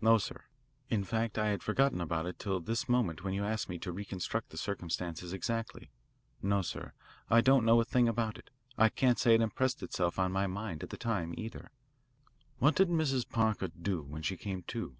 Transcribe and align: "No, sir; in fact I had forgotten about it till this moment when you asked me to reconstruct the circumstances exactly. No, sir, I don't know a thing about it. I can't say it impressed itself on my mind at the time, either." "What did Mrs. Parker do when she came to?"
"No, 0.00 0.18
sir; 0.18 0.42
in 0.90 1.04
fact 1.04 1.38
I 1.38 1.50
had 1.50 1.62
forgotten 1.62 2.00
about 2.00 2.26
it 2.26 2.36
till 2.40 2.58
this 2.58 2.88
moment 2.88 3.22
when 3.22 3.32
you 3.32 3.44
asked 3.44 3.68
me 3.68 3.78
to 3.78 3.92
reconstruct 3.92 4.50
the 4.50 4.56
circumstances 4.56 5.32
exactly. 5.32 5.92
No, 6.42 6.62
sir, 6.62 6.94
I 7.30 7.42
don't 7.42 7.64
know 7.64 7.80
a 7.80 7.84
thing 7.84 8.08
about 8.08 8.38
it. 8.38 8.50
I 8.76 8.88
can't 8.88 9.20
say 9.20 9.36
it 9.36 9.40
impressed 9.40 9.84
itself 9.84 10.18
on 10.18 10.32
my 10.32 10.48
mind 10.48 10.82
at 10.82 10.90
the 10.90 10.96
time, 10.96 11.32
either." 11.36 11.70
"What 12.58 12.74
did 12.74 12.88
Mrs. 12.88 13.28
Parker 13.28 13.68
do 13.68 14.02
when 14.02 14.22
she 14.22 14.36
came 14.36 14.64
to?" 14.64 14.96